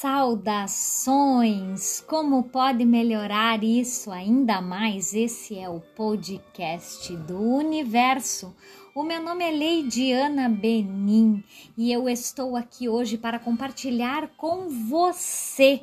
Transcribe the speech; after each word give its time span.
Saudações! 0.00 2.00
Como 2.02 2.44
pode 2.44 2.84
melhorar 2.84 3.64
isso 3.64 4.12
ainda 4.12 4.60
mais? 4.60 5.12
Esse 5.12 5.58
é 5.58 5.68
o 5.68 5.80
podcast 5.80 7.16
do 7.16 7.36
universo. 7.36 8.54
O 8.94 9.02
meu 9.02 9.20
nome 9.20 9.42
é 9.42 9.50
Leidiana 9.50 10.48
Benin 10.48 11.42
e 11.76 11.92
eu 11.92 12.08
estou 12.08 12.54
aqui 12.54 12.88
hoje 12.88 13.18
para 13.18 13.40
compartilhar 13.40 14.28
com 14.36 14.68
você 14.68 15.82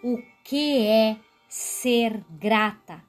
o 0.00 0.22
que 0.44 0.86
é 0.86 1.16
ser 1.48 2.24
grata 2.38 3.04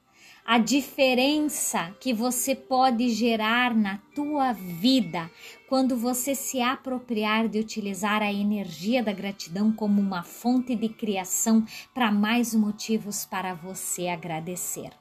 a 0.47 0.57
diferença 0.57 1.93
que 1.99 2.13
você 2.13 2.55
pode 2.55 3.09
gerar 3.09 3.75
na 3.75 3.99
tua 4.15 4.53
vida 4.53 5.29
quando 5.67 5.97
você 5.97 6.33
se 6.33 6.61
apropriar 6.61 7.47
de 7.49 7.59
utilizar 7.59 8.21
a 8.21 8.31
energia 8.31 9.03
da 9.03 9.11
gratidão 9.11 9.71
como 9.71 10.01
uma 10.01 10.23
fonte 10.23 10.73
de 10.73 10.87
criação 10.87 11.65
para 11.93 12.09
mais 12.09 12.55
motivos 12.55 13.25
para 13.25 13.53
você 13.53 14.07
agradecer. 14.07 14.91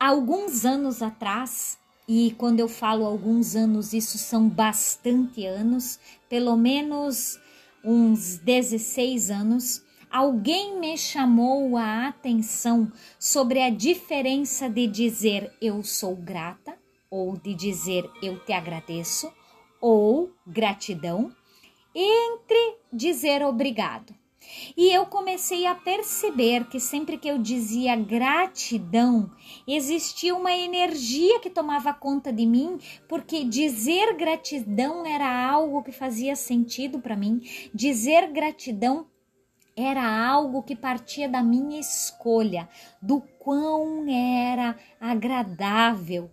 Alguns 0.00 0.64
anos 0.64 1.02
atrás, 1.02 1.76
e 2.08 2.34
quando 2.38 2.60
eu 2.60 2.68
falo 2.68 3.04
alguns 3.04 3.54
anos, 3.54 3.92
isso 3.92 4.16
são 4.16 4.48
bastante 4.48 5.44
anos, 5.44 6.00
pelo 6.30 6.56
menos 6.56 7.38
uns 7.84 8.38
16 8.38 9.30
anos, 9.30 9.82
alguém 10.10 10.80
me 10.80 10.96
chamou 10.96 11.76
a 11.76 12.08
atenção 12.08 12.90
sobre 13.18 13.60
a 13.60 13.68
diferença 13.68 14.68
de 14.70 14.86
dizer 14.86 15.52
eu 15.60 15.82
sou 15.82 16.16
grata 16.16 16.78
ou 17.10 17.36
de 17.36 17.54
dizer 17.54 18.08
eu 18.22 18.38
te 18.44 18.52
agradeço 18.52 19.30
ou 19.80 20.30
gratidão 20.46 21.32
entre 21.94 22.76
dizer 22.92 23.42
obrigado. 23.42 24.14
E 24.76 24.90
eu 24.92 25.04
comecei 25.06 25.66
a 25.66 25.74
perceber 25.74 26.68
que 26.68 26.80
sempre 26.80 27.18
que 27.18 27.28
eu 27.28 27.38
dizia 27.38 27.94
gratidão, 27.96 29.30
existia 29.66 30.34
uma 30.34 30.52
energia 30.52 31.38
que 31.40 31.50
tomava 31.50 31.92
conta 31.92 32.32
de 32.32 32.46
mim, 32.46 32.78
porque 33.08 33.44
dizer 33.44 34.14
gratidão 34.14 35.04
era 35.04 35.50
algo 35.50 35.82
que 35.82 35.92
fazia 35.92 36.34
sentido 36.34 36.98
para 36.98 37.16
mim. 37.16 37.42
Dizer 37.74 38.30
gratidão 38.32 39.06
era 39.76 40.26
algo 40.26 40.62
que 40.62 40.74
partia 40.74 41.28
da 41.28 41.42
minha 41.42 41.78
escolha, 41.78 42.68
do 43.00 43.20
quão 43.38 44.08
era 44.08 44.76
agradável 45.00 46.30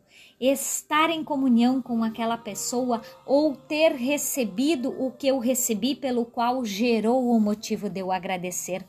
estar 0.48 1.10
em 1.10 1.24
comunhão 1.24 1.82
com 1.82 2.04
aquela 2.04 2.38
pessoa 2.38 3.02
ou 3.26 3.56
ter 3.56 3.94
recebido 3.94 4.90
o 4.90 5.12
que 5.12 5.28
eu 5.28 5.40
recebi, 5.40 5.96
pelo 5.96 6.26
qual 6.26 6.64
gerou 6.64 7.30
o 7.30 7.40
motivo 7.40 7.90
de 7.90 8.00
eu 8.00 8.12
agradecer, 8.12 8.86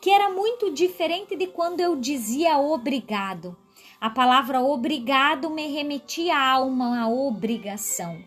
que 0.00 0.10
era 0.10 0.30
muito 0.30 0.72
diferente 0.72 1.36
de 1.36 1.46
quando 1.46 1.80
eu 1.80 1.96
dizia 1.96 2.58
obrigado. 2.58 3.56
A 4.00 4.08
palavra 4.08 4.62
obrigado 4.62 5.50
me 5.50 5.66
remetia 5.66 6.36
a 6.36 6.58
uma 6.60 7.08
obrigação. 7.08 8.18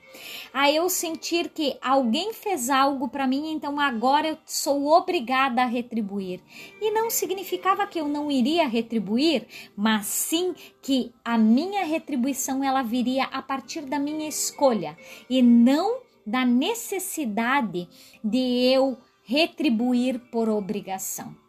A 0.53 0.71
eu 0.71 0.87
sentir 0.89 1.49
que 1.49 1.75
alguém 1.81 2.31
fez 2.31 2.69
algo 2.69 3.09
para 3.09 3.25
mim, 3.25 3.51
então 3.51 3.79
agora 3.79 4.27
eu 4.27 4.37
sou 4.45 4.87
obrigada 4.87 5.63
a 5.63 5.65
retribuir. 5.65 6.41
E 6.79 6.91
não 6.91 7.09
significava 7.09 7.87
que 7.87 7.99
eu 7.99 8.07
não 8.07 8.29
iria 8.29 8.67
retribuir, 8.67 9.47
mas 9.75 10.05
sim 10.05 10.53
que 10.81 11.11
a 11.25 11.37
minha 11.37 11.83
retribuição 11.83 12.63
ela 12.63 12.83
viria 12.83 13.23
a 13.25 13.41
partir 13.41 13.81
da 13.81 13.97
minha 13.97 14.27
escolha 14.27 14.95
e 15.29 15.41
não 15.41 16.01
da 16.25 16.45
necessidade 16.45 17.89
de 18.23 18.71
eu 18.71 18.97
retribuir 19.23 20.19
por 20.31 20.49
obrigação. 20.49 21.42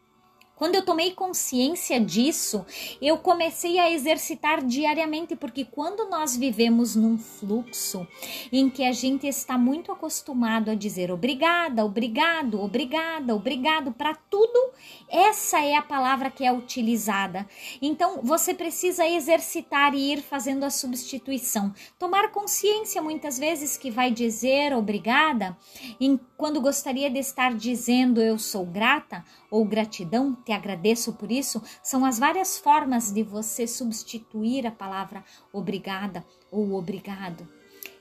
Quando 0.56 0.77
eu 0.77 0.84
tomei 0.84 1.12
consciência 1.12 2.00
disso, 2.00 2.64
eu 3.02 3.19
comecei 3.19 3.78
a 3.78 3.91
exercitar 3.91 4.64
diariamente, 4.64 5.34
porque 5.34 5.64
quando 5.64 6.08
nós 6.08 6.36
vivemos 6.36 6.95
num 6.95 7.18
fluxo 7.18 8.06
em 8.52 8.70
que 8.70 8.84
a 8.84 8.92
gente 8.92 9.27
está 9.27 9.58
muito 9.58 9.90
acostumado 9.90 10.70
a 10.70 10.74
dizer 10.77 11.11
obrigada, 11.11 11.84
obrigado, 11.84 12.61
obrigada, 12.61 13.34
obrigado 13.34 13.92
para 13.92 14.14
tudo, 14.14 14.73
essa 15.08 15.61
é 15.61 15.74
a 15.74 15.83
palavra 15.83 16.30
que 16.30 16.45
é 16.45 16.52
utilizada. 16.52 17.48
Então 17.83 18.20
você 18.23 18.55
precisa 18.55 19.06
exercitar 19.06 19.92
e 19.95 20.12
ir 20.12 20.23
fazendo 20.23 20.64
a 20.64 20.70
substituição. 20.70 21.74
Tomar 21.98 22.30
consciência 22.30 23.02
muitas 23.02 23.39
vezes 23.39 23.77
que 23.77 23.90
vai 23.90 24.11
dizer 24.11 24.73
obrigada, 24.73 25.56
em, 26.00 26.18
quando 26.36 26.61
gostaria 26.61 27.11
de 27.11 27.18
estar 27.18 27.55
dizendo 27.55 28.20
eu 28.20 28.39
sou 28.39 28.64
grata 28.64 29.24
ou 29.55 29.65
gratidão, 29.65 30.35
te 30.35 30.51
agradeço 30.51 31.13
por 31.13 31.31
isso, 31.31 31.63
são 31.81 32.05
as 32.05 32.19
várias 32.19 32.59
formas 32.59 33.13
de 33.13 33.23
você 33.23 33.69
substituir 33.69 34.67
a 34.67 34.73
palavra 34.73 35.25
obrigada 35.53 36.27
ou 36.51 36.73
obrigado. 36.73 37.48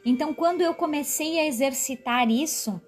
Então, 0.04 0.34
quando 0.34 0.62
eu 0.62 0.74
comecei 0.74 1.40
a 1.40 1.46
exercitar 1.46 2.28
isso, 2.28 2.82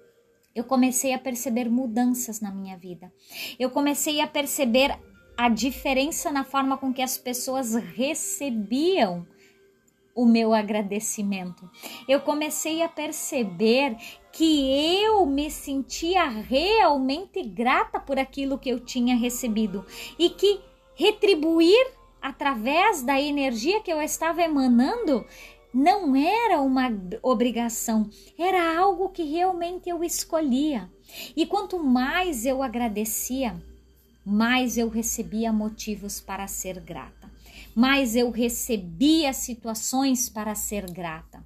eu 0.52 0.64
comecei 0.64 1.14
a 1.14 1.18
perceber 1.18 1.70
mudanças 1.70 2.40
na 2.40 2.50
minha 2.50 2.76
vida. 2.76 3.12
Eu 3.56 3.70
comecei 3.70 4.20
a 4.20 4.26
perceber 4.26 4.98
a 5.36 5.48
diferença 5.48 6.32
na 6.32 6.42
forma 6.42 6.76
com 6.76 6.92
que 6.92 7.02
as 7.02 7.16
pessoas 7.16 7.72
recebiam 7.76 9.24
o 10.16 10.24
meu 10.24 10.54
agradecimento. 10.54 11.70
Eu 12.08 12.22
comecei 12.22 12.82
a 12.82 12.88
perceber 12.88 13.96
que 14.32 15.02
eu 15.02 15.26
me 15.26 15.50
sentia 15.50 16.26
realmente 16.26 17.42
grata 17.42 18.00
por 18.00 18.18
aquilo 18.18 18.58
que 18.58 18.70
eu 18.70 18.80
tinha 18.80 19.14
recebido 19.14 19.84
e 20.18 20.30
que 20.30 20.58
retribuir 20.94 21.92
através 22.20 23.02
da 23.02 23.20
energia 23.20 23.82
que 23.82 23.92
eu 23.92 24.00
estava 24.00 24.40
emanando 24.40 25.24
não 25.72 26.16
era 26.16 26.62
uma 26.62 26.90
obrigação, 27.22 28.08
era 28.38 28.78
algo 28.78 29.10
que 29.10 29.22
realmente 29.22 29.90
eu 29.90 30.02
escolhia. 30.02 30.90
E 31.36 31.44
quanto 31.44 31.78
mais 31.78 32.46
eu 32.46 32.62
agradecia, 32.62 33.54
mais 34.24 34.78
eu 34.78 34.88
recebia 34.88 35.52
motivos 35.52 36.18
para 36.18 36.48
ser 36.48 36.80
grata 36.80 37.35
mais 37.76 38.16
eu 38.16 38.30
recebia 38.30 39.34
situações 39.34 40.30
para 40.30 40.54
ser 40.54 40.90
grata. 40.90 41.44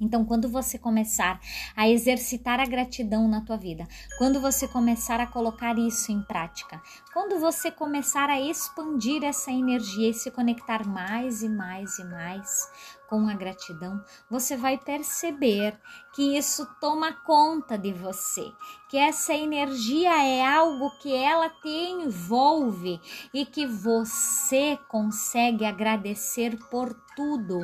Então, 0.00 0.24
quando 0.24 0.48
você 0.48 0.78
começar 0.78 1.38
a 1.76 1.88
exercitar 1.88 2.58
a 2.58 2.64
gratidão 2.64 3.28
na 3.28 3.42
tua 3.42 3.56
vida, 3.56 3.86
quando 4.16 4.40
você 4.40 4.66
começar 4.66 5.20
a 5.20 5.26
colocar 5.26 5.78
isso 5.78 6.10
em 6.10 6.22
prática, 6.22 6.82
quando 7.12 7.38
você 7.38 7.70
começar 7.70 8.30
a 8.30 8.40
expandir 8.40 9.22
essa 9.22 9.52
energia 9.52 10.08
e 10.08 10.14
se 10.14 10.30
conectar 10.30 10.86
mais 10.86 11.42
e 11.42 11.48
mais 11.48 11.98
e 11.98 12.04
mais 12.04 12.68
com 13.10 13.28
a 13.28 13.34
gratidão, 13.34 14.02
você 14.30 14.56
vai 14.56 14.78
perceber 14.78 15.76
que 16.14 16.38
isso 16.38 16.64
toma 16.80 17.12
conta 17.12 17.76
de 17.76 17.92
você, 17.92 18.52
que 18.88 18.96
essa 18.96 19.34
energia 19.34 20.24
é 20.24 20.46
algo 20.46 20.96
que 20.98 21.12
ela 21.12 21.50
te 21.50 21.68
envolve 21.68 23.00
e 23.34 23.44
que 23.44 23.66
você 23.66 24.78
consegue 24.88 25.64
agradecer 25.64 26.56
por 26.70 26.94
tudo 27.16 27.58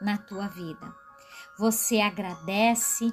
na 0.00 0.16
tua 0.16 0.48
vida. 0.48 0.94
Você 1.58 2.00
agradece 2.00 3.12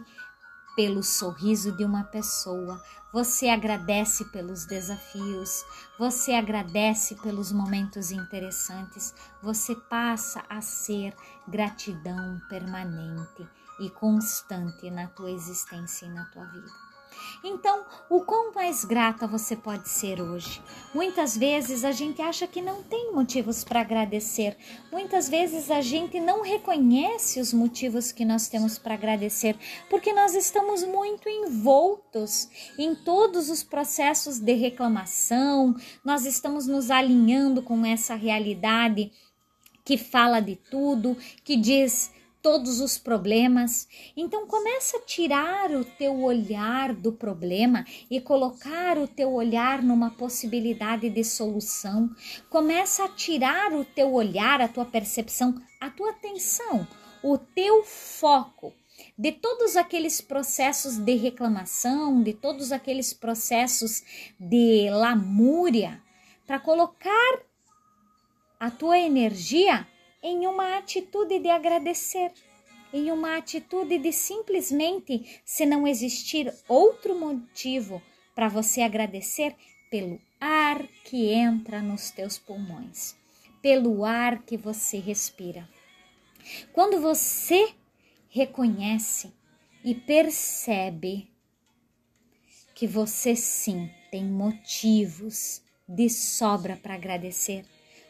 pelo 0.77 1.01
sorriso 1.01 1.71
de 1.71 1.83
uma 1.83 2.03
pessoa, 2.03 2.79
você 3.11 3.49
agradece 3.49 4.25
pelos 4.25 4.63
desafios, 4.63 5.65
você 5.97 6.33
agradece 6.33 7.15
pelos 7.15 7.51
momentos 7.51 8.11
interessantes, 8.11 9.11
você 9.41 9.75
passa 9.75 10.45
a 10.47 10.61
ser 10.61 11.15
gratidão 11.47 12.39
permanente 12.47 13.49
e 13.79 13.89
constante 13.89 14.91
na 14.91 15.07
tua 15.07 15.31
existência 15.31 16.05
e 16.05 16.09
na 16.09 16.25
tua 16.25 16.45
vida. 16.45 16.86
Então, 17.43 17.85
o 18.09 18.21
quão 18.21 18.53
mais 18.53 18.83
grata 18.83 19.27
você 19.27 19.55
pode 19.55 19.89
ser 19.89 20.21
hoje? 20.21 20.61
Muitas 20.93 21.37
vezes 21.37 21.83
a 21.83 21.91
gente 21.91 22.21
acha 22.21 22.47
que 22.47 22.61
não 22.61 22.81
tem 22.83 23.11
motivos 23.13 23.63
para 23.63 23.81
agradecer. 23.81 24.57
Muitas 24.91 25.29
vezes 25.29 25.69
a 25.69 25.81
gente 25.81 26.19
não 26.19 26.41
reconhece 26.41 27.39
os 27.39 27.53
motivos 27.53 28.11
que 28.11 28.25
nós 28.25 28.47
temos 28.47 28.77
para 28.79 28.95
agradecer, 28.95 29.55
porque 29.89 30.13
nós 30.13 30.35
estamos 30.35 30.83
muito 30.83 31.29
envoltos 31.29 32.49
em 32.77 32.95
todos 32.95 33.49
os 33.49 33.63
processos 33.63 34.39
de 34.39 34.53
reclamação, 34.53 35.75
nós 36.03 36.25
estamos 36.25 36.67
nos 36.67 36.89
alinhando 36.89 37.61
com 37.61 37.85
essa 37.85 38.15
realidade 38.15 39.11
que 39.85 39.97
fala 39.97 40.41
de 40.41 40.55
tudo, 40.55 41.15
que 41.45 41.55
diz 41.55 42.11
todos 42.47 42.79
os 42.79 42.97
problemas. 42.97 43.89
Então 44.15 44.47
começa 44.47 44.95
a 44.95 45.01
tirar 45.01 45.69
o 45.71 45.83
teu 45.83 46.21
olhar 46.21 46.93
do 46.93 47.11
problema 47.11 47.85
e 48.09 48.21
colocar 48.21 48.97
o 48.97 49.05
teu 49.05 49.33
olhar 49.33 49.83
numa 49.83 50.11
possibilidade 50.11 51.09
de 51.09 51.25
solução. 51.25 52.09
Começa 52.49 53.03
a 53.03 53.09
tirar 53.09 53.73
o 53.73 53.83
teu 53.83 54.13
olhar, 54.13 54.61
a 54.61 54.69
tua 54.69 54.85
percepção, 54.85 55.61
a 55.77 55.89
tua 55.89 56.11
atenção, 56.11 56.87
o 57.21 57.37
teu 57.37 57.83
foco 57.83 58.73
de 59.19 59.33
todos 59.33 59.75
aqueles 59.75 60.21
processos 60.21 60.95
de 60.95 61.15
reclamação, 61.15 62.23
de 62.23 62.31
todos 62.31 62.71
aqueles 62.71 63.11
processos 63.13 64.01
de 64.39 64.89
lamúria, 64.89 66.01
para 66.45 66.61
colocar 66.61 67.41
a 68.57 68.71
tua 68.71 68.97
energia 68.97 69.85
em 70.21 70.47
uma 70.47 70.77
atitude 70.77 71.39
de 71.39 71.49
agradecer, 71.49 72.31
em 72.93 73.11
uma 73.11 73.37
atitude 73.37 73.97
de 73.97 74.11
simplesmente, 74.11 75.41
se 75.45 75.65
não 75.65 75.87
existir 75.87 76.53
outro 76.67 77.17
motivo 77.17 78.01
para 78.33 78.47
você 78.47 78.81
agradecer, 78.81 79.55
pelo 79.89 80.19
ar 80.39 80.85
que 81.05 81.31
entra 81.31 81.81
nos 81.81 82.11
teus 82.11 82.37
pulmões, 82.37 83.15
pelo 83.61 84.05
ar 84.05 84.43
que 84.43 84.57
você 84.57 84.99
respira. 84.99 85.67
Quando 86.71 86.99
você 87.01 87.73
reconhece 88.29 89.33
e 89.83 89.95
percebe 89.95 91.29
que 92.75 92.85
você 92.85 93.35
sim 93.35 93.89
tem 94.11 94.23
motivos 94.25 95.61
de 95.87 96.09
sobra 96.09 96.75
para 96.75 96.93
agradecer, 96.93 97.65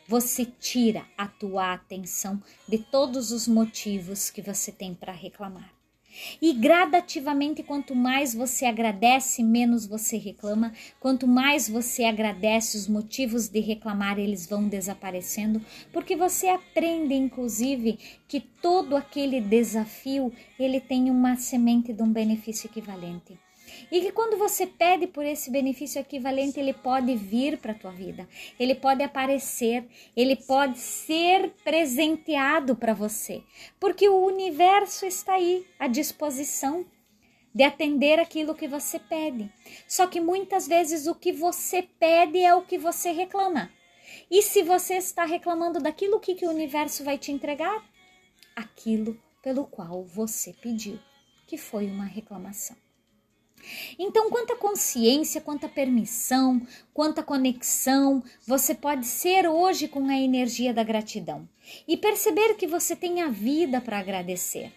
você 0.07 0.45
tira 0.45 1.06
a 1.18 1.27
tua 1.27 1.74
atenção 1.74 2.42
de 2.68 2.77
todos 2.77 3.31
os 3.31 3.48
motivos 3.48 4.30
que 4.30 4.42
você 4.42 4.71
tem 4.71 4.94
para 4.94 5.12
reclamar. 5.12 5.77
E 6.42 6.54
gradativamente, 6.54 7.62
quanto 7.62 7.95
mais 7.95 8.33
você 8.33 8.65
agradece, 8.65 9.44
menos 9.44 9.86
você 9.86 10.18
reclama. 10.18 10.74
Quanto 11.00 11.27
mais 11.27 11.69
você 11.69 12.06
agradece, 12.06 12.77
os 12.77 12.88
motivos 12.88 13.48
de 13.48 13.59
reclamar 13.59 14.18
eles 14.18 14.48
vão 14.48 14.68
desaparecendo, 14.68 15.62
porque 15.94 16.15
você 16.15 16.48
aprende, 16.48 17.13
inclusive, 17.13 18.00
que 18.27 18.39
todo 18.39 18.95
aquele 18.95 19.39
desafio 19.39 20.31
ele 20.57 20.80
tem 20.80 21.12
uma 21.12 21.36
semente 21.36 21.94
de 21.94 22.01
um 22.01 22.12
benefício 22.12 22.68
equivalente. 22.68 23.38
E 23.91 24.01
que 24.01 24.12
quando 24.12 24.38
você 24.38 24.65
pede 24.65 25.07
por 25.07 25.25
esse 25.25 25.50
benefício 25.50 26.00
equivalente, 26.00 26.59
ele 26.59 26.74
pode 26.74 27.15
vir 27.15 27.57
para 27.57 27.71
a 27.71 27.75
tua 27.75 27.91
vida, 27.91 28.27
ele 28.59 28.75
pode 28.75 29.03
aparecer, 29.03 29.85
ele 30.15 30.35
pode 30.35 30.77
ser 30.79 31.51
presenteado 31.63 32.75
para 32.75 32.94
você, 32.94 33.44
porque 33.79 34.07
o 34.07 34.25
universo 34.25 35.06
está 35.06 35.33
aí 35.33 35.65
à 35.79 35.88
disposição 35.88 36.85
de 37.53 37.63
atender 37.63 38.19
aquilo 38.19 38.53
que 38.53 38.68
você 38.68 39.00
pede. 39.00 39.51
Só 39.88 40.06
que 40.06 40.19
muitas 40.19 40.68
vezes 40.68 41.07
o 41.07 41.15
que 41.15 41.31
você 41.31 41.81
pede 41.81 42.39
é 42.39 42.53
o 42.53 42.62
que 42.62 42.77
você 42.77 43.12
reclama. 43.12 43.71
E 44.29 44.41
se 44.41 44.62
você 44.62 44.95
está 44.95 45.25
reclamando 45.25 45.79
daquilo, 45.79 46.19
que, 46.19 46.35
que 46.35 46.45
o 46.45 46.51
universo 46.51 47.03
vai 47.03 47.18
te 47.18 47.31
entregar? 47.31 47.83
Aquilo 48.56 49.19
pelo 49.41 49.65
qual 49.65 50.03
você 50.03 50.53
pediu, 50.53 51.00
que 51.47 51.57
foi 51.57 51.88
uma 51.88 52.06
reclamação. 52.06 52.75
Então, 54.00 54.30
quanta 54.30 54.56
consciência, 54.56 55.42
quanta 55.42 55.68
permissão, 55.68 56.65
quanta 56.94 57.24
conexão 57.24 58.24
você 58.45 58.74
pode 58.74 59.06
ser 59.06 59.48
hoje 59.48 59.88
com 59.88 60.07
a 60.07 60.18
energia 60.18 60.74
da 60.74 60.83
gratidão. 60.83 61.48
E 61.88 61.98
perceber 61.98 62.56
que 62.56 62.68
você 62.68 62.95
tem 62.95 63.21
a 63.21 63.30
vida 63.30 63.81
para 63.81 64.00
agradecer. 64.00 64.71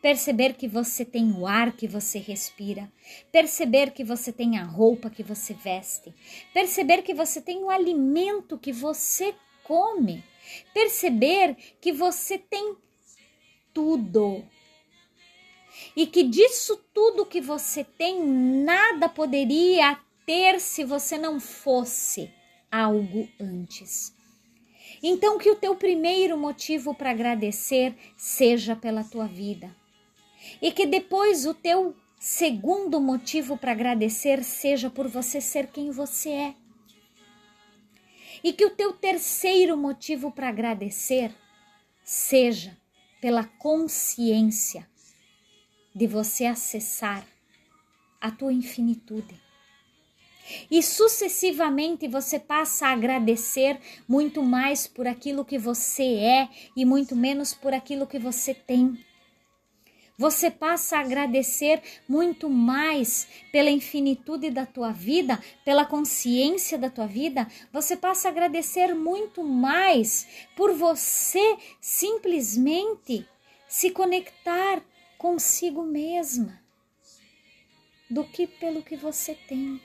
Perceber 0.00 0.54
que 0.54 0.68
você 0.68 1.04
tem 1.04 1.32
o 1.32 1.44
ar 1.44 1.72
que 1.72 1.88
você 1.88 2.20
respira, 2.20 2.90
perceber 3.32 3.90
que 3.90 4.04
você 4.04 4.32
tem 4.32 4.56
a 4.56 4.62
roupa 4.62 5.10
que 5.10 5.24
você 5.24 5.54
veste, 5.54 6.14
perceber 6.54 7.02
que 7.02 7.12
você 7.12 7.40
tem 7.40 7.64
o 7.64 7.70
alimento 7.70 8.56
que 8.56 8.72
você 8.72 9.34
come, 9.64 10.22
perceber 10.72 11.56
que 11.80 11.92
você 11.92 12.38
tem 12.38 12.76
tudo 13.74 14.44
e 15.96 16.06
que 16.06 16.22
disso 16.22 16.76
tudo 16.92 17.26
que 17.26 17.40
você 17.40 17.84
tem, 17.84 18.24
nada 18.24 19.08
poderia 19.08 19.98
ter 20.26 20.60
se 20.60 20.84
você 20.84 21.16
não 21.16 21.40
fosse 21.40 22.30
algo 22.70 23.28
antes. 23.40 24.14
Então, 25.02 25.38
que 25.38 25.50
o 25.50 25.56
teu 25.56 25.76
primeiro 25.76 26.36
motivo 26.36 26.94
para 26.94 27.10
agradecer 27.10 27.96
seja 28.16 28.74
pela 28.74 29.04
tua 29.04 29.26
vida, 29.26 29.74
e 30.60 30.72
que 30.72 30.86
depois 30.86 31.46
o 31.46 31.54
teu 31.54 31.94
segundo 32.18 33.00
motivo 33.00 33.56
para 33.56 33.72
agradecer 33.72 34.42
seja 34.42 34.90
por 34.90 35.06
você 35.08 35.40
ser 35.40 35.68
quem 35.68 35.90
você 35.90 36.30
é. 36.30 36.54
E 38.42 38.52
que 38.52 38.64
o 38.64 38.70
teu 38.70 38.92
terceiro 38.92 39.76
motivo 39.76 40.30
para 40.30 40.48
agradecer 40.48 41.34
seja 42.04 42.76
pela 43.20 43.44
consciência 43.44 44.88
de 45.94 46.06
você 46.06 46.46
acessar 46.46 47.26
a 48.20 48.30
tua 48.30 48.52
infinitude. 48.52 49.34
E 50.70 50.82
sucessivamente 50.82 52.08
você 52.08 52.38
passa 52.38 52.86
a 52.86 52.92
agradecer 52.92 53.78
muito 54.06 54.42
mais 54.42 54.86
por 54.86 55.06
aquilo 55.06 55.44
que 55.44 55.58
você 55.58 56.02
é 56.02 56.48
e 56.74 56.84
muito 56.84 57.14
menos 57.14 57.52
por 57.52 57.74
aquilo 57.74 58.06
que 58.06 58.18
você 58.18 58.54
tem. 58.54 58.98
Você 60.16 60.50
passa 60.50 60.96
a 60.96 61.00
agradecer 61.00 61.80
muito 62.08 62.50
mais 62.50 63.28
pela 63.52 63.70
infinitude 63.70 64.50
da 64.50 64.66
tua 64.66 64.90
vida, 64.90 65.38
pela 65.64 65.84
consciência 65.84 66.76
da 66.76 66.90
tua 66.90 67.06
vida. 67.06 67.46
Você 67.72 67.96
passa 67.96 68.26
a 68.26 68.32
agradecer 68.32 68.96
muito 68.96 69.44
mais 69.44 70.26
por 70.56 70.74
você 70.74 71.56
simplesmente 71.80 73.24
se 73.68 73.90
conectar 73.90 74.82
consigo 75.18 75.82
mesma 75.82 76.62
do 78.08 78.24
que 78.24 78.46
pelo 78.46 78.82
que 78.82 78.96
você 78.96 79.34
tem. 79.34 79.80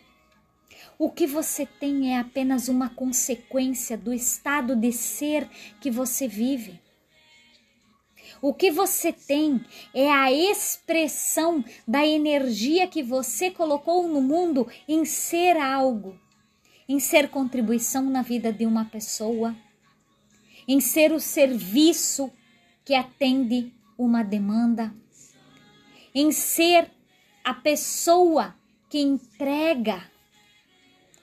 O 0.98 1.10
que 1.10 1.26
você 1.26 1.66
tem 1.66 2.14
é 2.14 2.20
apenas 2.20 2.68
uma 2.68 2.90
consequência 2.90 3.98
do 3.98 4.14
estado 4.14 4.76
de 4.76 4.92
ser 4.92 5.50
que 5.82 5.90
você 5.90 6.28
vive. 6.28 6.80
O 8.42 8.54
que 8.54 8.72
você 8.72 9.12
tem 9.12 9.64
é 9.94 10.10
a 10.12 10.32
expressão 10.32 11.64
da 11.88 12.06
energia 12.06 12.88
que 12.88 13.02
você 13.02 13.50
colocou 13.50 14.08
no 14.08 14.22
mundo 14.22 14.68
em 14.88 15.04
ser 15.04 15.58
algo, 15.58 16.18
em 16.88 17.00
ser 17.00 17.30
contribuição 17.30 18.04
na 18.10 18.22
vida 18.22 18.52
de 18.54 18.66
uma 18.66 18.86
pessoa, 18.86 19.56
em 20.68 20.80
ser 20.80 21.12
o 21.12 21.20
serviço 21.20 22.32
que 22.86 22.94
atende 22.94 23.74
uma 23.98 24.24
demanda 24.24 24.94
em 26.14 26.32
ser 26.32 26.92
a 27.44 27.54
pessoa 27.54 28.56
que 28.90 29.00
entrega 29.00 30.10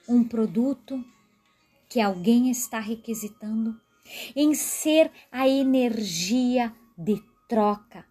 um 0.07 0.23
produto 0.23 1.03
que 1.87 2.01
alguém 2.01 2.49
está 2.49 2.79
requisitando, 2.79 3.79
em 4.35 4.53
ser 4.53 5.11
a 5.31 5.47
energia 5.47 6.73
de 6.97 7.21
troca 7.47 8.05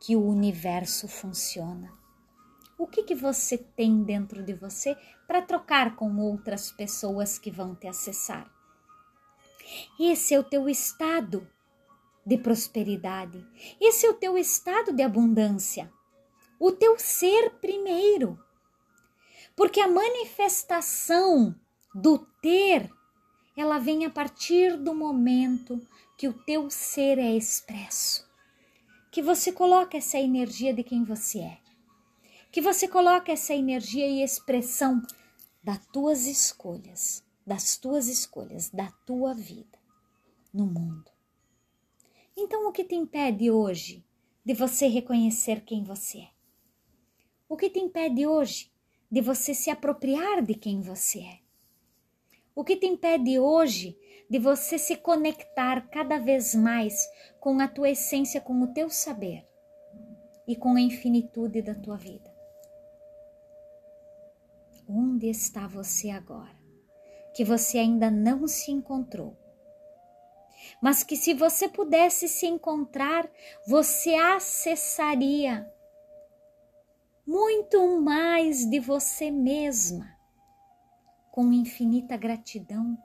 que 0.00 0.16
o 0.16 0.24
universo 0.24 1.06
funciona. 1.08 1.92
O 2.76 2.86
que, 2.86 3.02
que 3.02 3.14
você 3.14 3.58
tem 3.58 4.02
dentro 4.02 4.42
de 4.42 4.52
você 4.52 4.96
para 5.26 5.42
trocar 5.42 5.96
com 5.96 6.16
outras 6.18 6.70
pessoas 6.70 7.38
que 7.38 7.50
vão 7.50 7.74
te 7.74 7.88
acessar? 7.88 8.50
Esse 9.98 10.34
é 10.34 10.38
o 10.38 10.44
teu 10.44 10.68
estado 10.68 11.46
de 12.24 12.38
prosperidade, 12.38 13.44
esse 13.80 14.06
é 14.06 14.10
o 14.10 14.14
teu 14.14 14.36
estado 14.36 14.92
de 14.92 15.02
abundância 15.02 15.92
o 16.58 16.72
teu 16.72 16.98
ser 16.98 17.50
primeiro. 17.60 18.38
Porque 19.56 19.80
a 19.80 19.88
manifestação 19.88 21.54
do 21.94 22.18
ter, 22.40 22.90
ela 23.56 23.78
vem 23.78 24.04
a 24.04 24.10
partir 24.10 24.76
do 24.76 24.94
momento 24.94 25.80
que 26.16 26.28
o 26.28 26.32
teu 26.32 26.70
ser 26.70 27.18
é 27.18 27.36
expresso. 27.36 28.28
Que 29.10 29.22
você 29.22 29.52
coloca 29.52 29.96
essa 29.96 30.18
energia 30.18 30.72
de 30.74 30.82
quem 30.82 31.04
você 31.04 31.40
é. 31.40 31.58
Que 32.50 32.60
você 32.60 32.88
coloca 32.88 33.32
essa 33.32 33.54
energia 33.54 34.06
e 34.06 34.22
expressão 34.22 35.02
das 35.62 35.84
tuas 35.86 36.26
escolhas, 36.26 37.24
das 37.46 37.76
tuas 37.76 38.08
escolhas, 38.08 38.70
da 38.70 38.90
tua 39.06 39.34
vida 39.34 39.78
no 40.52 40.66
mundo. 40.66 41.10
Então, 42.36 42.68
o 42.68 42.72
que 42.72 42.84
te 42.84 42.94
impede 42.94 43.50
hoje 43.50 44.04
de 44.44 44.54
você 44.54 44.86
reconhecer 44.86 45.62
quem 45.64 45.82
você 45.82 46.18
é? 46.18 46.37
O 47.48 47.56
que 47.56 47.70
te 47.70 47.78
impede 47.78 48.26
hoje 48.26 48.70
de 49.10 49.22
você 49.22 49.54
se 49.54 49.70
apropriar 49.70 50.42
de 50.42 50.54
quem 50.54 50.82
você 50.82 51.20
é? 51.20 51.38
O 52.54 52.62
que 52.62 52.76
te 52.76 52.86
impede 52.86 53.38
hoje 53.38 53.98
de 54.28 54.38
você 54.38 54.78
se 54.78 54.96
conectar 54.96 55.88
cada 55.88 56.18
vez 56.18 56.54
mais 56.54 57.08
com 57.40 57.58
a 57.58 57.66
tua 57.66 57.88
essência, 57.88 58.38
com 58.38 58.60
o 58.60 58.74
teu 58.74 58.90
saber 58.90 59.46
e 60.46 60.54
com 60.54 60.76
a 60.76 60.80
infinitude 60.80 61.62
da 61.62 61.74
tua 61.74 61.96
vida? 61.96 62.30
Onde 64.86 65.30
está 65.30 65.66
você 65.66 66.10
agora? 66.10 66.58
Que 67.34 67.44
você 67.44 67.78
ainda 67.78 68.10
não 68.10 68.46
se 68.46 68.70
encontrou. 68.70 69.36
mas 70.82 71.02
que 71.02 71.16
se 71.16 71.32
você 71.32 71.66
pudesse 71.66 72.28
se 72.28 72.46
encontrar, 72.46 73.30
você 73.66 74.14
acessaria 74.14 75.66
muito 77.28 78.00
mais 78.00 78.64
de 78.64 78.80
você 78.80 79.30
mesma, 79.30 80.18
com 81.30 81.52
infinita 81.52 82.16
gratidão 82.16 82.96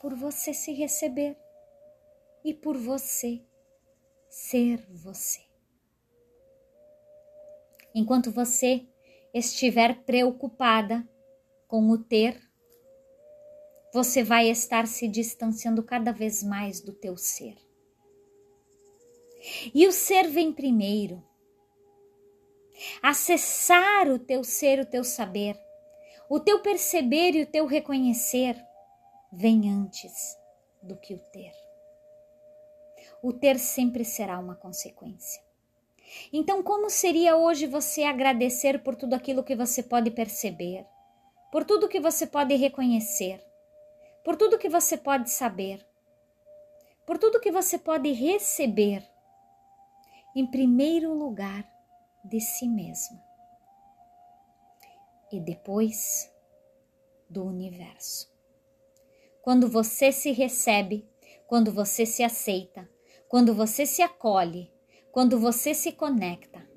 por 0.00 0.14
você 0.14 0.54
se 0.54 0.72
receber 0.72 1.36
e 2.44 2.54
por 2.54 2.78
você 2.78 3.44
ser 4.30 4.86
você. 4.92 5.40
Enquanto 7.92 8.30
você 8.30 8.86
estiver 9.34 10.04
preocupada 10.04 11.04
com 11.66 11.90
o 11.90 11.98
ter, 11.98 12.40
você 13.92 14.22
vai 14.22 14.48
estar 14.48 14.86
se 14.86 15.08
distanciando 15.08 15.82
cada 15.82 16.12
vez 16.12 16.44
mais 16.44 16.80
do 16.80 16.92
teu 16.92 17.16
ser. 17.16 17.56
E 19.74 19.84
o 19.88 19.90
ser 19.90 20.28
vem 20.28 20.52
primeiro. 20.52 21.31
Acessar 23.02 24.08
o 24.08 24.18
teu 24.18 24.42
ser, 24.44 24.80
o 24.80 24.86
teu 24.86 25.04
saber, 25.04 25.58
o 26.28 26.40
teu 26.40 26.60
perceber 26.60 27.34
e 27.34 27.42
o 27.42 27.46
teu 27.46 27.66
reconhecer 27.66 28.56
vem 29.32 29.70
antes 29.70 30.36
do 30.82 30.96
que 30.96 31.14
o 31.14 31.18
ter. 31.18 31.52
O 33.22 33.32
ter 33.32 33.58
sempre 33.58 34.04
será 34.04 34.38
uma 34.38 34.56
consequência. 34.56 35.42
Então, 36.32 36.62
como 36.62 36.90
seria 36.90 37.36
hoje 37.36 37.66
você 37.66 38.02
agradecer 38.02 38.82
por 38.82 38.96
tudo 38.96 39.14
aquilo 39.14 39.44
que 39.44 39.56
você 39.56 39.82
pode 39.82 40.10
perceber, 40.10 40.86
por 41.50 41.64
tudo 41.64 41.88
que 41.88 42.00
você 42.00 42.26
pode 42.26 42.54
reconhecer, 42.54 43.42
por 44.24 44.36
tudo 44.36 44.58
que 44.58 44.68
você 44.68 44.96
pode 44.96 45.30
saber, 45.30 45.86
por 47.06 47.18
tudo 47.18 47.40
que 47.40 47.50
você 47.50 47.78
pode 47.78 48.10
receber, 48.12 49.06
em 50.34 50.46
primeiro 50.46 51.12
lugar, 51.12 51.71
de 52.24 52.40
si 52.40 52.68
mesma 52.68 53.20
e 55.32 55.40
depois 55.40 56.30
do 57.28 57.42
universo. 57.42 58.30
Quando 59.40 59.68
você 59.68 60.12
se 60.12 60.30
recebe, 60.30 61.08
quando 61.46 61.72
você 61.72 62.06
se 62.06 62.22
aceita, 62.22 62.88
quando 63.28 63.54
você 63.54 63.86
se 63.86 64.02
acolhe, 64.02 64.70
quando 65.10 65.38
você 65.38 65.74
se 65.74 65.90
conecta 65.92 66.68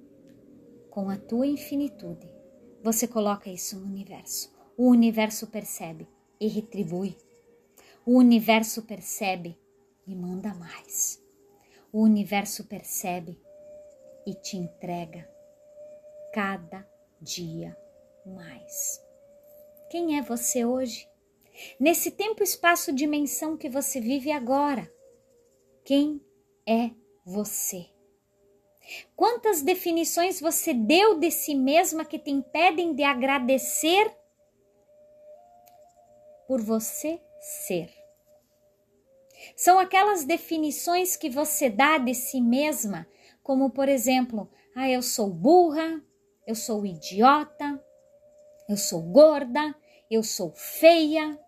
com 0.90 1.10
a 1.10 1.18
tua 1.18 1.46
infinitude, 1.46 2.34
você 2.82 3.08
coloca 3.08 3.50
isso 3.50 3.80
no 3.80 3.86
universo. 3.86 4.54
O 4.78 4.90
universo 4.90 5.48
percebe 5.48 6.08
e 6.40 6.48
retribui. 6.48 7.18
O 8.06 8.18
universo 8.18 8.84
percebe 8.84 9.60
e 10.08 10.16
manda 10.16 10.54
mais. 10.54 11.22
O 11.92 12.02
universo 12.02 12.66
percebe 12.66 13.40
e 14.26 14.34
te 14.34 14.58
entrega 14.58 15.35
cada 16.36 16.86
dia 17.22 17.78
mais. 18.26 19.02
Quem 19.90 20.18
é 20.18 20.22
você 20.22 20.66
hoje? 20.66 21.08
Nesse 21.80 22.12
tempo, 22.12 22.44
espaço, 22.44 22.92
dimensão 22.92 23.56
que 23.56 23.70
você 23.70 24.02
vive 24.02 24.34
agora. 24.34 24.92
Quem 25.86 26.22
é 26.68 26.92
você? 27.26 27.86
Quantas 29.16 29.62
definições 29.62 30.42
você 30.42 30.74
deu 30.74 31.18
de 31.18 31.32
si 31.32 31.56
mesma 31.56 32.04
que 32.04 32.20
te 32.20 32.32
impedem 32.32 32.94
de 32.94 33.04
agradecer 33.04 34.14
por 36.50 36.62
você 36.62 37.22
ser? 37.40 37.90
São 39.56 39.80
aquelas 39.80 40.26
definições 40.26 41.16
que 41.16 41.30
você 41.30 41.70
dá 41.70 41.98
de 41.98 42.14
si 42.14 42.42
mesma, 42.42 43.08
como 43.42 43.70
por 43.70 43.88
exemplo, 43.88 44.52
ah, 44.76 44.90
eu 44.90 45.02
sou 45.02 45.30
burra, 45.30 46.04
eu 46.46 46.56
sou 46.56 46.86
idiota, 46.86 47.84
eu 48.70 48.78
sou 48.78 49.02
gorda, 49.02 49.76
eu 50.10 50.24
sou 50.24 50.52
feia, 50.52 51.40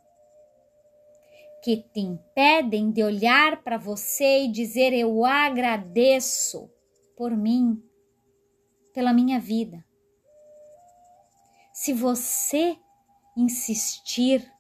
que 1.64 1.78
te 1.78 2.00
impedem 2.00 2.92
de 2.92 3.04
olhar 3.04 3.64
para 3.64 3.78
você 3.78 4.44
e 4.44 4.52
dizer 4.52 4.94
eu 4.94 5.26
agradeço 5.26 6.72
por 7.16 7.36
mim, 7.36 7.84
pela 8.94 9.14
minha 9.14 9.40
vida. 9.40 9.84
Se 11.74 11.94
você 11.94 12.78
insistir 13.36 14.52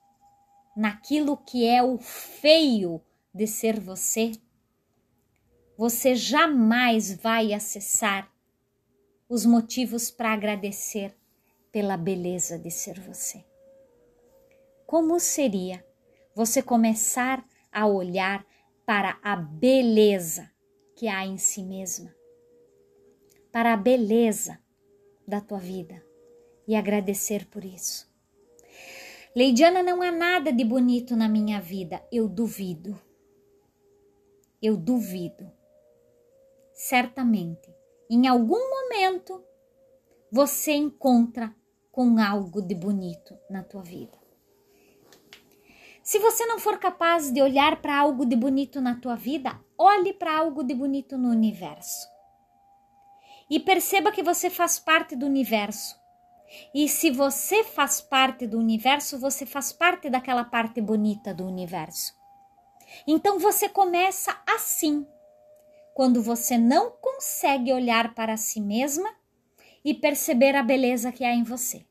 naquilo 0.75 1.38
que 1.38 1.65
é 1.65 1.82
o 1.82 1.98
feio 1.98 3.01
de 3.34 3.48
ser 3.48 3.79
você, 3.79 4.32
você 5.77 6.15
jamais 6.15 7.12
vai 7.12 7.53
acessar 7.53 8.32
os 9.30 9.46
motivos 9.46 10.10
para 10.12 10.34
agradecer 10.34 11.16
pela 11.72 11.98
beleza 11.98 12.58
de 12.58 12.72
ser 12.72 13.00
você. 13.00 13.44
Como 14.86 15.20
seria 15.20 15.86
você 16.34 16.62
começar 16.62 17.46
a 17.72 17.86
olhar 17.88 18.46
para 18.86 19.20
a 19.22 19.36
beleza 19.36 20.50
que 20.96 21.08
há 21.08 21.26
em 21.26 21.38
si 21.38 21.62
mesma? 21.62 22.18
para 23.58 23.74
a 23.74 23.78
beleza 23.78 24.60
da 25.28 25.42
tua 25.42 25.58
vida 25.58 26.00
e 26.68 26.76
agradecer 26.76 27.48
por 27.48 27.66
isso. 27.66 28.08
Leidiana, 29.36 29.82
não 29.82 30.04
há 30.04 30.12
nada 30.12 30.54
de 30.54 30.64
bonito 30.64 31.16
na 31.16 31.28
minha 31.28 31.60
vida, 31.60 32.00
eu 32.12 32.28
duvido. 32.28 33.00
Eu 34.62 34.78
duvido. 34.78 35.52
Certamente, 36.72 37.68
em 38.10 38.28
algum 38.28 38.70
momento, 38.70 39.44
você 40.32 40.74
encontra 40.74 41.54
com 41.92 42.20
algo 42.20 42.62
de 42.62 42.76
bonito 42.76 43.38
na 43.50 43.64
tua 43.64 43.82
vida. 43.82 44.18
Se 46.04 46.20
você 46.20 46.46
não 46.46 46.58
for 46.60 46.78
capaz 46.78 47.32
de 47.32 47.42
olhar 47.42 47.82
para 47.82 47.98
algo 47.98 48.26
de 48.26 48.36
bonito 48.36 48.80
na 48.80 48.96
tua 48.96 49.16
vida, 49.16 49.60
olhe 49.78 50.14
para 50.14 50.38
algo 50.38 50.64
de 50.64 50.74
bonito 50.74 51.18
no 51.18 51.30
universo 51.30 52.08
e 53.50 53.60
perceba 53.60 54.12
que 54.12 54.24
você 54.24 54.50
faz 54.50 54.78
parte 54.80 55.16
do 55.16 55.26
universo. 55.26 55.96
E 56.74 56.88
se 56.88 57.12
você 57.12 57.64
faz 57.64 58.00
parte 58.00 58.48
do 58.48 58.58
universo, 58.58 59.20
você 59.20 59.46
faz 59.46 59.74
parte 59.74 60.10
daquela 60.10 60.46
parte 60.46 60.80
bonita 60.80 61.34
do 61.34 61.46
universo. 61.46 62.14
Então 63.06 63.38
você 63.38 63.68
começa 63.68 64.36
assim, 64.48 65.06
quando 65.98 66.22
você 66.22 66.60
não 66.60 66.92
consegue 66.92 67.74
olhar 67.74 68.13
para 68.13 68.38
si 68.38 68.62
mesma 68.62 69.10
e 69.84 69.96
perceber 69.96 70.56
a 70.56 70.62
beleza 70.62 71.12
que 71.12 71.25
há 71.25 71.34
em 71.34 71.42
você. 71.42 71.88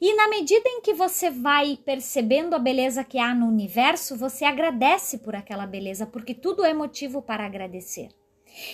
E 0.00 0.14
na 0.14 0.26
medida 0.26 0.66
em 0.66 0.80
que 0.80 0.94
você 0.94 1.28
vai 1.28 1.78
percebendo 1.84 2.54
a 2.54 2.58
beleza 2.58 3.04
que 3.04 3.18
há 3.18 3.34
no 3.34 3.46
universo, 3.46 4.16
você 4.16 4.46
agradece 4.46 5.18
por 5.18 5.36
aquela 5.36 5.66
beleza, 5.66 6.06
porque 6.06 6.32
tudo 6.32 6.64
é 6.64 6.72
motivo 6.72 7.20
para 7.20 7.44
agradecer. 7.44 8.08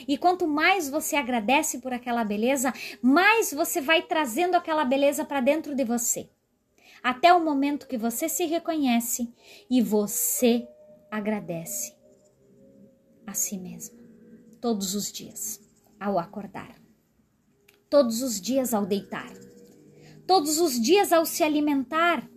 E 0.07 0.17
quanto 0.17 0.47
mais 0.47 0.89
você 0.89 1.17
agradece 1.17 1.81
por 1.81 1.93
aquela 1.93 2.23
beleza, 2.23 2.73
mais 3.03 3.53
você 3.53 3.81
vai 3.81 4.01
trazendo 4.01 4.55
aquela 4.55 4.85
beleza 4.85 5.25
para 5.25 5.41
dentro 5.41 5.75
de 5.75 5.83
você. 5.83 6.31
Até 7.03 7.35
o 7.35 7.45
momento 7.45 7.89
que 7.89 7.99
você 7.99 8.29
se 8.29 8.47
reconhece 8.47 9.29
e 9.69 9.83
você 9.83 10.69
agradece 11.11 11.96
a 13.27 13.35
si 13.35 13.59
mesma. 13.59 13.99
Todos 14.61 14.95
os 14.95 15.11
dias, 15.11 15.61
ao 15.99 16.19
acordar. 16.19 16.81
Todos 17.91 18.23
os 18.23 18.41
dias 18.41 18.73
ao 18.73 18.87
deitar. 18.87 19.33
Todos 20.27 20.59
os 20.59 20.81
dias 20.81 21.13
ao 21.13 21.25
se 21.25 21.43
alimentar 21.43 22.29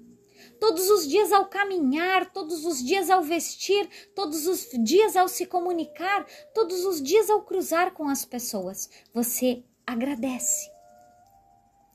todos 0.59 0.89
os 0.89 1.07
dias 1.07 1.31
ao 1.31 1.45
caminhar, 1.45 2.31
todos 2.31 2.65
os 2.65 2.83
dias 2.83 3.09
ao 3.09 3.23
vestir, 3.23 3.89
todos 4.13 4.45
os 4.45 4.69
dias 4.83 5.15
ao 5.15 5.27
se 5.27 5.45
comunicar, 5.45 6.25
todos 6.53 6.85
os 6.85 7.01
dias 7.01 7.29
ao 7.29 7.41
cruzar 7.41 7.93
com 7.93 8.07
as 8.07 8.25
pessoas. 8.25 8.89
Você 9.13 9.63
agradece. 9.87 10.69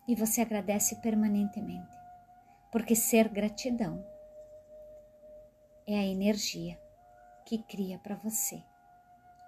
E 0.09 0.15
você 0.15 0.41
agradece 0.41 0.97
permanentemente. 0.97 1.93
Porque 2.73 2.97
ser 2.97 3.29
gratidão 3.29 4.05
é 5.87 5.97
a 5.97 6.07
energia 6.07 6.79
que 7.47 7.59
cria 7.59 7.99
para 7.99 8.17
você 8.17 8.63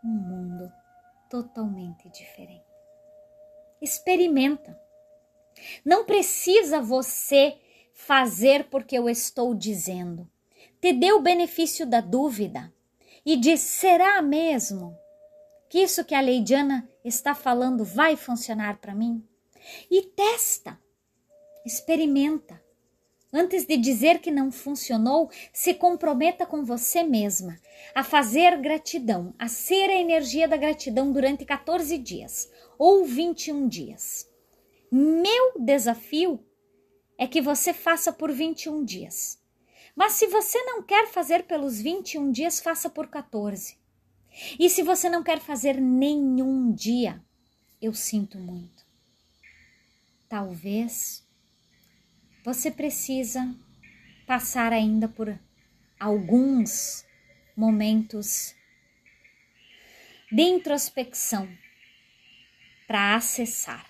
um 0.05 0.09
mundo 0.09 0.73
totalmente 1.29 2.09
diferente. 2.11 2.65
Experimenta. 3.81 4.79
Não 5.85 6.05
precisa 6.05 6.81
você 6.81 7.59
fazer 7.93 8.69
porque 8.69 8.97
eu 8.97 9.09
estou 9.09 9.55
dizendo. 9.55 10.31
Te 10.81 10.93
dê 10.93 11.13
o 11.13 11.21
benefício 11.21 11.87
da 11.87 12.01
dúvida 12.01 12.73
e 13.25 13.37
diz: 13.37 13.61
será 13.61 14.21
mesmo 14.23 14.97
que 15.69 15.81
isso 15.81 16.05
que 16.05 16.15
a 16.15 16.21
Leidiana 16.21 16.89
está 17.05 17.35
falando 17.35 17.85
vai 17.85 18.17
funcionar 18.17 18.79
para 18.79 18.95
mim? 18.95 19.27
E 19.91 20.03
testa, 20.03 20.79
experimenta, 21.65 22.63
Antes 23.33 23.67
de 23.67 23.77
dizer 23.77 24.21
que 24.21 24.31
não 24.31 24.51
funcionou, 24.51 25.31
se 25.53 25.75
comprometa 25.75 26.47
com 26.47 26.65
você 26.65 27.03
mesma 27.03 27.59
a 27.95 28.05
fazer 28.05 28.61
gratidão, 28.61 29.35
a 29.39 29.49
ser 29.49 29.91
a 29.91 30.01
energia 30.01 30.47
da 30.47 30.57
gratidão 30.57 31.13
durante 31.13 31.45
14 31.45 31.99
dias 31.99 32.51
ou 32.79 33.05
21 33.05 33.69
dias. 33.69 34.29
Meu 34.91 35.53
desafio 35.59 36.41
é 37.19 37.27
que 37.27 37.41
você 37.41 37.73
faça 37.73 38.13
por 38.13 38.31
21 38.31 38.85
dias. 38.85 39.39
Mas 39.95 40.13
se 40.13 40.27
você 40.27 40.63
não 40.65 40.83
quer 40.83 41.09
fazer 41.09 41.45
pelos 41.45 41.81
21 41.81 42.31
dias, 42.31 42.61
faça 42.61 42.89
por 42.89 43.09
14. 43.09 43.77
E 44.59 44.69
se 44.69 44.83
você 44.83 45.09
não 45.09 45.23
quer 45.23 45.41
fazer 45.41 45.81
nenhum 45.81 46.71
dia, 46.71 47.23
eu 47.81 47.95
sinto 47.95 48.39
muito. 48.39 48.85
Talvez 50.29 51.26
você 52.47 52.71
precisa 52.71 53.53
passar 54.25 54.73
ainda 54.73 55.09
por 55.09 55.37
alguns 55.99 57.05
momentos 57.57 58.55
de 60.31 60.43
introspecção 60.43 61.49
para 62.87 63.17
acessar 63.17 63.85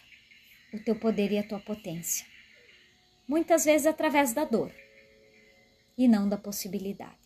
o 0.73 0.79
teu 0.79 0.97
poder 0.97 1.33
e 1.33 1.39
a 1.39 1.47
tua 1.47 1.61
potência. 1.61 2.27
Muitas 3.29 3.67
vezes 3.67 3.87
através 3.87 4.33
da 4.33 4.47
dor 4.47 4.73
e 5.99 6.09
não 6.09 6.27
da 6.27 6.39
possibilidade. 6.39 7.26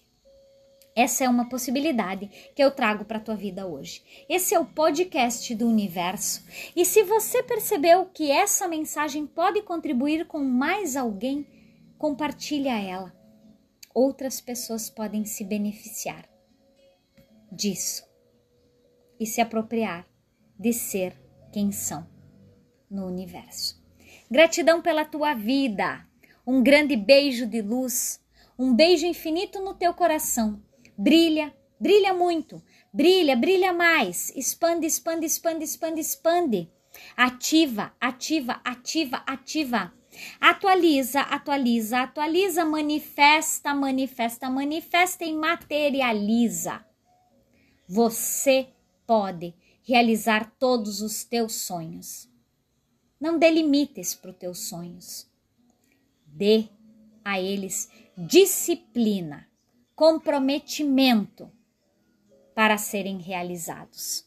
Essa 0.95 1.25
é 1.25 1.29
uma 1.29 1.49
possibilidade 1.49 2.29
que 2.55 2.63
eu 2.63 2.71
trago 2.71 3.05
para 3.05 3.19
a 3.19 3.21
tua 3.21 3.37
vida 3.37 3.67
hoje. 3.67 4.03
Esse 4.29 4.55
é 4.55 4.59
o 4.59 4.67
podcast 4.67 5.55
do 5.55 5.69
universo. 5.69 6.45
E 6.75 6.85
se 6.85 7.05
você 7.05 7.43
percebeu 7.43 8.07
que 8.07 8.31
essa 8.31 8.67
mensagem 8.67 9.27
pode 9.27 9.63
contribuir 9.63 10.27
com 10.27 10.41
mais 10.41 10.97
alguém, 10.97 11.47
compartilha 11.97 12.77
ela. 12.81 13.15
Outras 13.95 14.41
pessoas 14.41 14.91
podem 14.91 15.25
se 15.25 15.45
beneficiar 15.45 16.29
disso 17.53 18.05
e 19.19 19.27
se 19.27 19.41
apropriar 19.41 20.07
de 20.59 20.73
ser 20.73 21.17
quem 21.53 21.73
são 21.73 22.07
no 22.91 23.07
universo. 23.07 23.81
Gratidão 24.31 24.83
pela 24.83 25.05
tua 25.05 25.35
vida. 25.35 26.07
Um 26.47 26.63
grande 26.63 26.97
beijo 26.97 27.47
de 27.47 27.63
luz, 27.63 28.21
um 28.59 28.75
beijo 28.75 29.07
infinito 29.07 29.61
no 29.61 29.75
teu 29.75 29.95
coração 29.95 30.61
Brilha, 31.01 31.51
brilha 31.81 32.13
muito. 32.13 32.63
Brilha, 32.93 33.35
brilha 33.35 33.73
mais. 33.73 34.31
Expande, 34.37 34.87
expande, 34.87 35.25
expande, 35.25 35.65
expande, 35.65 35.99
expande. 35.99 36.71
Ativa, 37.17 37.95
ativa, 37.99 38.61
ativa, 38.63 39.17
ativa. 39.27 39.95
Atualiza, 40.39 41.23
atualiza, 41.23 42.03
atualiza, 42.03 42.67
manifesta, 42.67 43.75
manifesta, 43.75 44.51
manifesta 44.51 45.25
e 45.25 45.33
materializa. 45.33 46.85
Você 47.89 48.69
pode 49.07 49.55
realizar 49.83 50.53
todos 50.59 51.01
os 51.01 51.25
teus 51.25 51.55
sonhos. 51.55 52.29
Não 53.19 53.39
dê 53.39 53.51
limites 53.51 54.15
para 54.15 54.33
os 54.33 54.37
teus 54.37 54.69
sonhos. 54.69 55.27
Dê 56.27 56.69
a 57.25 57.41
eles 57.41 57.91
disciplina 58.19 59.50
comprometimento 60.01 61.53
para 62.55 62.79
serem 62.79 63.19
realizados. 63.19 64.27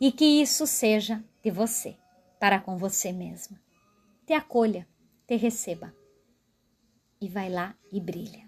E 0.00 0.12
que 0.12 0.24
isso 0.24 0.64
seja 0.64 1.24
de 1.42 1.50
você, 1.50 1.96
para 2.38 2.60
com 2.60 2.76
você 2.76 3.10
mesma. 3.10 3.60
Te 4.24 4.32
acolha, 4.32 4.86
te 5.26 5.34
receba. 5.34 5.92
E 7.20 7.28
vai 7.28 7.50
lá 7.50 7.74
e 7.92 7.98
brilha. 8.00 8.47